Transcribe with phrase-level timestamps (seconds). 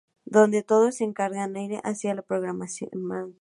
[0.25, 1.47] Donde todo se encamina
[1.83, 2.89] hacia lo programático.